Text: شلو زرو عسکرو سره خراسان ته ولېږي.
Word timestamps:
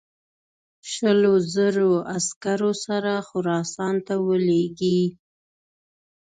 شلو 0.91 1.33
زرو 1.53 1.91
عسکرو 2.17 2.71
سره 2.85 3.13
خراسان 3.27 3.95
ته 4.07 4.15
ولېږي. 4.25 5.01